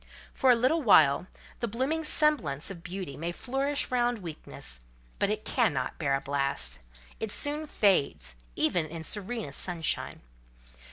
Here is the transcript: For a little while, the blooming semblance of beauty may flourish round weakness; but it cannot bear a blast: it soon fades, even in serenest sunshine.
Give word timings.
For 0.33 0.49
a 0.49 0.55
little 0.55 0.81
while, 0.81 1.27
the 1.59 1.67
blooming 1.67 2.03
semblance 2.03 2.71
of 2.71 2.81
beauty 2.81 3.15
may 3.15 3.31
flourish 3.31 3.91
round 3.91 4.23
weakness; 4.23 4.81
but 5.19 5.29
it 5.29 5.45
cannot 5.45 5.99
bear 5.99 6.15
a 6.15 6.21
blast: 6.21 6.79
it 7.19 7.31
soon 7.31 7.67
fades, 7.67 8.35
even 8.55 8.87
in 8.87 9.03
serenest 9.03 9.61
sunshine. 9.61 10.21